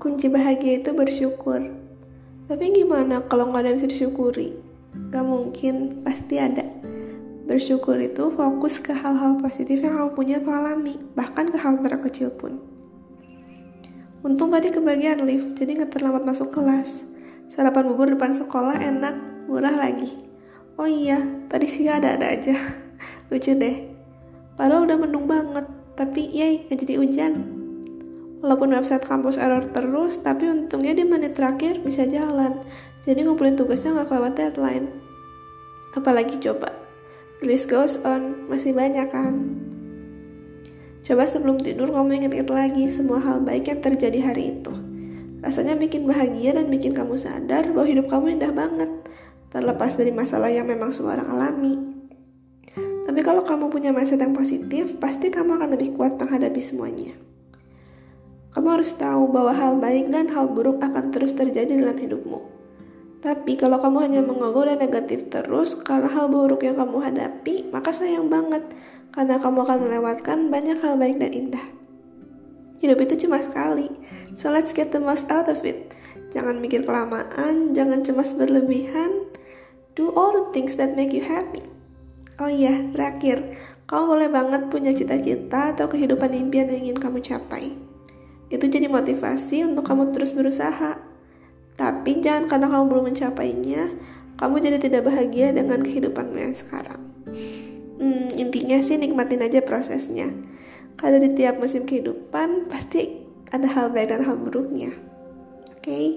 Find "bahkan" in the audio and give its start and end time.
11.12-11.52